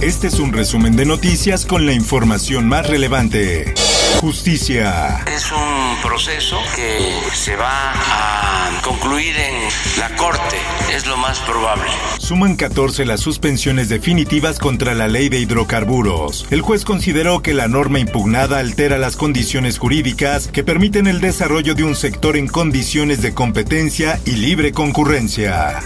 Este 0.00 0.28
es 0.28 0.40
un 0.40 0.54
resumen 0.54 0.96
de 0.96 1.04
noticias 1.04 1.66
con 1.66 1.84
la 1.84 1.92
información 1.92 2.66
más 2.66 2.86
relevante. 2.86 3.74
Justicia. 4.18 5.22
Es 5.26 5.52
un 5.52 6.00
proceso 6.02 6.58
que 6.74 7.12
se 7.34 7.54
va 7.54 7.92
a 7.92 8.80
concluir 8.82 9.36
en 9.36 9.68
la 9.98 10.16
Corte, 10.16 10.56
es 10.94 11.06
lo 11.06 11.18
más 11.18 11.40
probable. 11.40 11.84
Suman 12.18 12.56
14 12.56 13.04
las 13.04 13.20
suspensiones 13.20 13.90
definitivas 13.90 14.58
contra 14.58 14.94
la 14.94 15.06
ley 15.06 15.28
de 15.28 15.38
hidrocarburos. 15.38 16.46
El 16.50 16.62
juez 16.62 16.86
consideró 16.86 17.42
que 17.42 17.52
la 17.52 17.68
norma 17.68 17.98
impugnada 17.98 18.58
altera 18.58 18.96
las 18.96 19.16
condiciones 19.16 19.78
jurídicas 19.78 20.48
que 20.48 20.64
permiten 20.64 21.08
el 21.08 21.20
desarrollo 21.20 21.74
de 21.74 21.84
un 21.84 21.94
sector 21.94 22.38
en 22.38 22.46
condiciones 22.46 23.20
de 23.20 23.34
competencia 23.34 24.18
y 24.24 24.32
libre 24.32 24.72
concurrencia. 24.72 25.82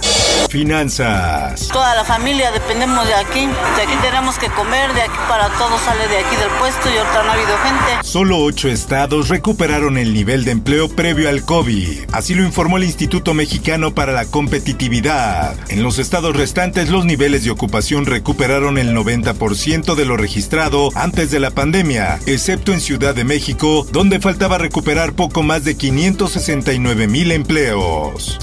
Finanzas. 0.55 1.67
Toda 1.73 1.97
la 1.97 2.05
familia 2.05 2.53
dependemos 2.53 3.05
de 3.09 3.15
aquí. 3.15 3.41
De 3.41 3.83
aquí 3.83 3.95
tenemos 4.01 4.39
que 4.39 4.47
comer, 4.51 4.95
de 4.95 5.03
aquí 5.03 5.17
para 5.29 5.49
todo 5.59 5.77
sale 5.85 6.07
de 6.07 6.19
aquí 6.19 6.37
del 6.37 6.49
puesto 6.61 6.89
y 6.95 6.97
ahorita 6.97 7.25
no 7.25 7.31
ha 7.31 7.33
habido 7.33 7.59
gente. 7.59 8.07
Solo 8.09 8.39
ocho 8.39 8.69
estados 8.69 9.31
recuperaron 9.31 9.99
el 9.99 10.15
nivel 10.15 10.45
de 10.45 10.53
empleo 10.53 10.89
previo 10.89 11.29
al 11.29 11.45
COVID. 11.45 12.05
Así 12.13 12.37
lo 12.37 12.45
informó 12.45 12.77
el 12.77 12.85
Instituto 12.85 13.35
Mexicano 13.35 13.97
para 13.97 14.13
la 14.13 14.27
Competitividad. 14.27 15.57
En 15.71 15.83
los 15.83 15.99
estados 15.99 16.37
restantes, 16.37 16.89
los 16.89 17.05
niveles 17.05 17.43
de 17.43 17.51
ocupación 17.51 18.07
recuperaron 18.07 18.79
el 18.79 18.95
90% 18.95 19.97
de 19.97 20.05
lo 20.05 20.17
registrado 20.17 20.91
antes 20.95 21.33
de 21.33 21.41
la 21.41 21.51
pandemia, 21.51 22.21
excepto 22.27 22.73
en 22.73 22.81
Ciudad 22.81 23.17
de 23.17 23.25
México, 23.25 23.89
donde 23.91 24.21
faltaba 24.21 24.59
recuperar 24.59 25.15
poco 25.15 25.43
más 25.43 25.65
de 25.65 25.77
569 25.77 27.09
mil 27.09 27.33
empleos. 27.33 28.39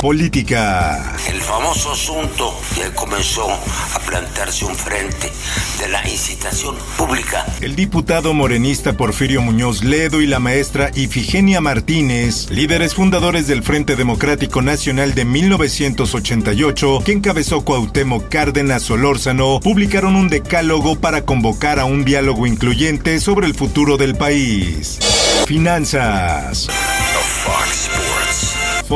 Política. 0.00 1.14
El 1.28 1.40
famoso 1.40 1.92
asunto 1.92 2.54
que 2.74 2.92
comenzó 2.94 3.50
a 3.50 3.98
plantearse 4.06 4.64
un 4.64 4.74
frente 4.74 5.32
de 5.78 5.88
la 5.88 6.06
incitación 6.08 6.76
pública. 6.96 7.46
El 7.60 7.74
diputado 7.74 8.34
morenista 8.34 8.92
Porfirio 8.94 9.40
Muñoz 9.40 9.82
Ledo 9.82 10.20
y 10.20 10.26
la 10.26 10.38
maestra 10.38 10.90
Ifigenia 10.94 11.60
Martínez, 11.60 12.50
líderes 12.50 12.94
fundadores 12.94 13.46
del 13.46 13.62
Frente 13.62 13.96
Democrático 13.96 14.60
Nacional 14.62 15.14
de 15.14 15.24
1988, 15.24 17.02
que 17.04 17.12
encabezó 17.12 17.64
Cuauhtémoc 17.64 18.28
Cárdenas 18.28 18.82
Solórzano, 18.82 19.60
publicaron 19.60 20.16
un 20.16 20.28
decálogo 20.28 21.00
para 21.00 21.24
convocar 21.24 21.78
a 21.80 21.86
un 21.86 22.04
diálogo 22.04 22.46
incluyente 22.46 23.20
sobre 23.20 23.46
el 23.46 23.54
futuro 23.54 23.96
del 23.96 24.14
país. 24.14 24.98
Finanzas. 25.46 26.68
Fox 27.44 27.90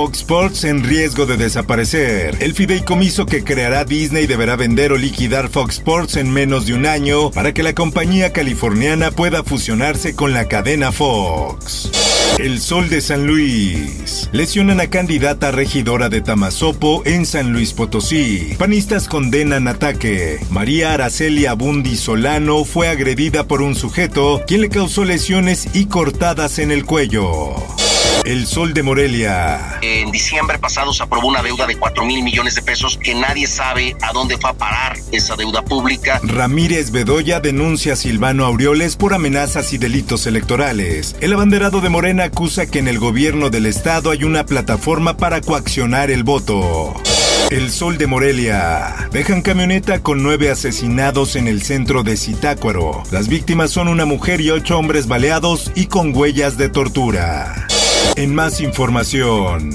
Sports 0.06 0.64
en 0.64 0.84
riesgo 0.84 1.26
de 1.26 1.36
desaparecer. 1.36 2.36
El 2.40 2.54
fideicomiso 2.54 3.26
que 3.26 3.42
creará 3.42 3.84
Disney 3.84 4.26
deberá 4.26 4.54
vender 4.54 4.92
o 4.92 4.96
liquidar 4.96 5.48
Fox 5.48 5.76
Sports 5.76 6.16
en 6.16 6.30
menos 6.30 6.66
de 6.66 6.74
un 6.74 6.86
año 6.86 7.30
para 7.32 7.52
que 7.52 7.62
la 7.62 7.74
compañía 7.74 8.32
californiana 8.32 9.10
pueda 9.10 9.42
fusionarse 9.42 10.14
con 10.14 10.32
la 10.32 10.46
cadena 10.46 10.92
Fox. 10.92 11.90
El 12.38 12.60
Sol 12.60 12.88
de 12.88 13.00
San 13.00 13.26
Luis. 13.26 14.28
Lesionan 14.30 14.80
a 14.80 14.88
candidata 14.88 15.50
regidora 15.50 16.08
de 16.08 16.20
Tamazopo 16.20 17.02
en 17.04 17.26
San 17.26 17.52
Luis 17.52 17.72
Potosí. 17.72 18.54
Panistas 18.56 19.08
condenan 19.08 19.66
ataque. 19.66 20.38
María 20.50 20.94
Araceli 20.94 21.46
Abundi 21.46 21.96
Solano 21.96 22.64
fue 22.64 22.88
agredida 22.88 23.48
por 23.48 23.62
un 23.62 23.74
sujeto 23.74 24.42
quien 24.46 24.60
le 24.60 24.68
causó 24.68 25.04
lesiones 25.04 25.68
y 25.74 25.86
cortadas 25.86 26.60
en 26.60 26.70
el 26.70 26.84
cuello. 26.84 27.56
El 28.24 28.46
Sol 28.46 28.74
de 28.74 28.82
Morelia. 28.82 29.78
En 29.80 30.10
diciembre 30.10 30.58
pasado 30.58 30.92
se 30.92 31.02
aprobó 31.02 31.28
una 31.28 31.42
deuda 31.42 31.66
de 31.66 31.76
4 31.76 32.04
mil 32.04 32.22
millones 32.22 32.54
de 32.54 32.62
pesos 32.62 32.98
que 33.02 33.14
nadie 33.14 33.46
sabe 33.46 33.96
a 34.02 34.12
dónde 34.12 34.36
fue 34.36 34.50
a 34.50 34.54
parar 34.54 34.96
esa 35.12 35.36
deuda 35.36 35.62
pública. 35.62 36.20
Ramírez 36.22 36.90
Bedoya 36.90 37.40
denuncia 37.40 37.94
a 37.94 37.96
Silvano 37.96 38.44
Aureoles 38.44 38.96
por 38.96 39.14
amenazas 39.14 39.72
y 39.72 39.78
delitos 39.78 40.26
electorales. 40.26 41.16
El 41.20 41.32
abanderado 41.32 41.80
de 41.80 41.88
Morena 41.88 42.24
acusa 42.24 42.66
que 42.66 42.78
en 42.78 42.88
el 42.88 42.98
gobierno 42.98 43.50
del 43.50 43.66
estado 43.66 44.10
hay 44.10 44.24
una 44.24 44.44
plataforma 44.44 45.16
para 45.16 45.40
coaccionar 45.40 46.10
el 46.10 46.24
voto. 46.24 46.94
El 47.50 47.70
Sol 47.70 47.96
de 47.96 48.06
Morelia. 48.06 49.08
Dejan 49.10 49.40
camioneta 49.40 50.00
con 50.02 50.22
nueve 50.22 50.50
asesinados 50.50 51.34
en 51.34 51.48
el 51.48 51.62
centro 51.62 52.02
de 52.02 52.18
Zitácuaro. 52.18 53.04
Las 53.10 53.28
víctimas 53.28 53.70
son 53.70 53.88
una 53.88 54.04
mujer 54.04 54.42
y 54.42 54.50
ocho 54.50 54.78
hombres 54.78 55.06
baleados 55.06 55.72
y 55.74 55.86
con 55.86 56.14
huellas 56.14 56.58
de 56.58 56.68
tortura. 56.68 57.67
En 58.16 58.34
más 58.34 58.60
información. 58.60 59.70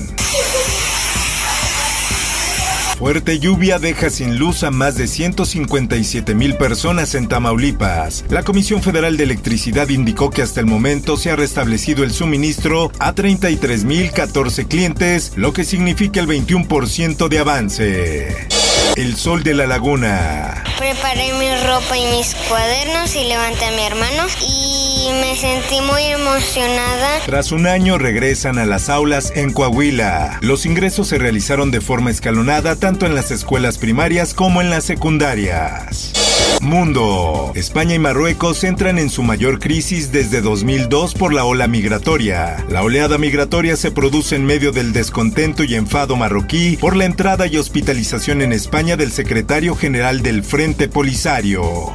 Fuerte 2.98 3.40
lluvia 3.40 3.80
deja 3.80 4.10
sin 4.10 4.38
luz 4.38 4.64
a 4.64 4.72
más 4.72 4.96
de 4.96 5.08
157 5.08 6.36
mil 6.36 6.56
personas 6.56 7.16
en 7.16 7.28
Tamaulipas. 7.28 8.24
La 8.30 8.44
Comisión 8.44 8.82
Federal 8.82 9.18
de 9.18 9.24
Electricidad 9.24 9.90
indicó 9.90 10.30
que 10.30 10.42
hasta 10.42 10.60
el 10.60 10.68
momento 10.68 11.18
se 11.18 11.32
ha 11.32 11.36
restablecido 11.36 12.04
el 12.04 12.14
suministro 12.14 12.92
a 13.00 13.14
33 13.14 13.84
mil 13.84 14.12
14 14.12 14.68
clientes, 14.68 15.34
lo 15.36 15.52
que 15.52 15.66
significa 15.66 16.22
el 16.22 16.28
21% 16.28 17.28
de 17.28 17.40
avance. 17.40 18.48
El 18.96 19.16
Sol 19.16 19.44
de 19.44 19.56
la 19.56 19.66
Laguna. 19.66 20.64
Preparé 20.78 21.34
mi 21.34 21.50
ropa 21.66 21.98
y 21.98 22.06
mis 22.16 22.36
cuadernos 22.48 23.16
y 23.16 23.26
levanté 23.26 23.66
a 23.66 23.72
mi 23.72 23.82
hermano 23.82 24.28
y 24.48 25.10
sentí 25.44 25.82
muy 25.82 26.04
emocionada. 26.04 27.20
Tras 27.26 27.52
un 27.52 27.68
año 27.68 27.98
regresan 27.98 28.58
a 28.58 28.66
las 28.66 28.88
aulas 28.88 29.34
en 29.36 29.52
Coahuila. 29.52 30.40
Los 30.40 30.66
ingresos 30.66 31.10
se 31.10 31.18
realizaron 31.18 31.70
de 31.70 31.82
forma 31.82 32.12
escalonada 32.12 32.78
tanto 32.78 33.06
en 33.06 33.14
las 33.14 33.30
escuelas 33.30 33.78
primarias 33.78 34.34
como 34.34 34.62
en 34.62 34.70
las 34.70 34.86
secundarias. 34.86 36.14
Mundo. 36.62 37.52
España 37.56 37.94
y 37.96 38.00
Marruecos 38.00 38.64
entran 38.64 38.98
en 38.98 39.10
su 39.10 39.22
mayor 39.22 39.60
crisis 39.60 40.14
desde 40.14 40.40
2002 40.40 41.14
por 41.14 41.34
la 41.34 41.44
ola 41.44 41.68
migratoria. 41.68 42.64
La 42.70 42.82
oleada 42.82 43.18
migratoria 43.18 43.76
se 43.76 43.92
produce 43.92 44.38
en 44.38 44.46
medio 44.46 44.72
del 44.72 44.94
descontento 44.94 45.66
y 45.66 45.76
enfado 45.76 46.16
marroquí 46.16 46.78
por 46.78 46.96
la 46.96 47.04
entrada 47.04 47.48
y 47.48 47.58
hospitalización 47.58 48.42
en 48.42 48.54
España 48.54 48.96
del 48.96 49.12
secretario 49.12 49.76
general 49.76 50.22
del 50.22 50.42
Frente 50.42 50.88
Polisario. 50.88 51.94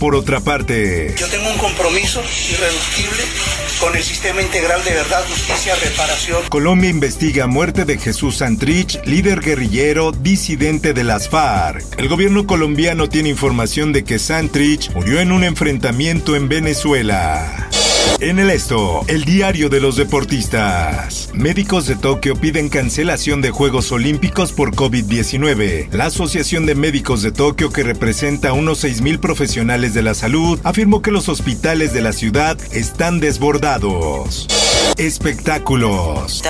Por 0.00 0.14
otra 0.14 0.40
parte, 0.40 1.14
yo 1.18 1.26
tengo 1.28 1.50
un 1.50 1.58
compromiso 1.58 2.22
irreductible 2.50 3.24
con 3.80 3.96
el 3.96 4.02
sistema 4.02 4.42
integral 4.42 4.82
de 4.84 4.92
verdad, 4.92 5.24
justicia, 5.28 5.74
reparación. 5.76 6.42
Colombia 6.48 6.90
investiga 6.90 7.46
muerte 7.46 7.84
de 7.84 7.98
Jesús 7.98 8.36
Santrich, 8.36 9.00
líder 9.04 9.40
guerrillero 9.40 10.12
disidente 10.12 10.94
de 10.94 11.04
las 11.04 11.28
FARC. 11.28 11.84
El 11.98 12.08
gobierno 12.08 12.46
colombiano 12.46 13.08
tiene 13.08 13.28
información 13.28 13.92
de 13.92 14.04
que 14.04 14.18
Santrich 14.18 14.92
murió 14.94 15.20
en 15.20 15.32
un 15.32 15.44
enfrentamiento 15.44 16.36
en 16.36 16.48
Venezuela. 16.48 17.67
En 18.20 18.38
el 18.38 18.50
esto, 18.50 19.02
el 19.06 19.24
diario 19.24 19.68
de 19.68 19.80
los 19.80 19.96
deportistas. 19.96 21.30
Médicos 21.34 21.86
de 21.86 21.94
Tokio 21.94 22.34
piden 22.34 22.68
cancelación 22.68 23.40
de 23.40 23.50
Juegos 23.50 23.92
Olímpicos 23.92 24.52
por 24.52 24.74
COVID-19. 24.74 25.92
La 25.92 26.06
Asociación 26.06 26.66
de 26.66 26.74
Médicos 26.74 27.22
de 27.22 27.30
Tokio, 27.30 27.70
que 27.70 27.84
representa 27.84 28.48
a 28.48 28.52
unos 28.54 28.82
6.000 28.82 29.20
profesionales 29.20 29.94
de 29.94 30.02
la 30.02 30.14
salud, 30.14 30.58
afirmó 30.64 31.00
que 31.00 31.12
los 31.12 31.28
hospitales 31.28 31.92
de 31.92 32.02
la 32.02 32.12
ciudad 32.12 32.58
están 32.72 33.20
desbordados. 33.20 34.48
Espectáculos. 34.96 36.42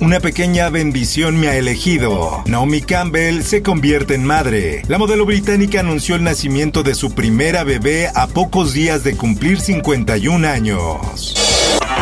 Una 0.00 0.20
pequeña 0.20 0.68
bendición 0.68 1.36
me 1.36 1.48
ha 1.48 1.56
elegido. 1.56 2.44
Naomi 2.46 2.80
Campbell 2.82 3.42
se 3.42 3.62
convierte 3.62 4.14
en 4.14 4.24
madre. 4.24 4.82
La 4.86 4.98
modelo 4.98 5.26
británica 5.26 5.80
anunció 5.80 6.14
el 6.14 6.22
nacimiento 6.66 6.82
de 6.82 6.94
su 6.94 7.14
primera 7.14 7.64
bebé 7.64 8.10
a 8.14 8.26
pocos 8.26 8.72
días 8.72 9.04
de 9.04 9.16
cumplir 9.16 9.60
51 9.60 10.48
años. 10.48 11.34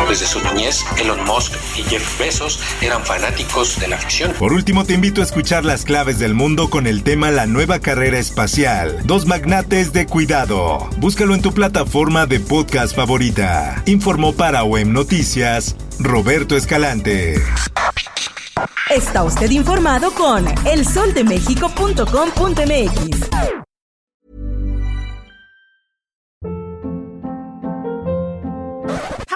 Desde 0.08 0.26
su 0.26 0.40
niñez, 0.40 0.84
Elon 0.96 1.24
Musk 1.24 1.54
y 1.76 1.82
Jeff 1.82 2.18
Bezos 2.18 2.60
eran 2.80 3.04
fanáticos 3.04 3.78
de 3.80 3.88
la 3.88 3.98
ficción. 3.98 4.32
Por 4.38 4.52
último, 4.52 4.84
te 4.84 4.94
invito 4.94 5.20
a 5.20 5.24
escuchar 5.24 5.64
las 5.64 5.84
claves 5.84 6.18
del 6.18 6.34
mundo 6.34 6.70
con 6.70 6.86
el 6.86 7.02
tema 7.02 7.30
La 7.30 7.46
nueva 7.46 7.80
carrera 7.80 8.18
espacial. 8.18 9.00
Dos 9.04 9.26
magnates 9.26 9.92
de 9.92 10.06
cuidado. 10.06 10.88
Búscalo 10.98 11.34
en 11.34 11.42
tu 11.42 11.52
plataforma 11.52 12.26
de 12.26 12.40
podcast 12.40 12.94
favorita. 12.94 13.82
Informó 13.86 14.34
para 14.34 14.64
OEM 14.64 14.92
Noticias 14.92 15.76
Roberto 15.98 16.56
Escalante. 16.56 17.34
está 18.90 19.24
usted 19.24 19.50
informado 19.50 20.12
con 20.12 20.44
elsoldemexico.com.mx. 20.66 23.33